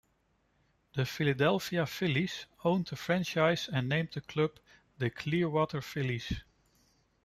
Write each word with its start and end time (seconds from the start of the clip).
The 0.95 1.05
Philadelphia 1.05 1.85
Phillies 1.85 2.47
owned 2.65 2.87
the 2.87 2.95
franchise 2.95 3.69
and 3.71 3.87
named 3.87 4.09
the 4.13 4.21
club 4.21 4.53
the 4.97 5.11
Clearwater 5.11 5.79
Phillies. 5.81 6.41